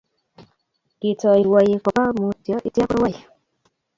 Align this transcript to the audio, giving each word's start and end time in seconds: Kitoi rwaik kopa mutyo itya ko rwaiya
Kitoi 0.99 1.41
rwaik 1.47 1.81
kopa 1.85 2.03
mutyo 2.19 2.55
itya 2.67 2.83
ko 2.89 2.93
rwaiya 2.97 3.25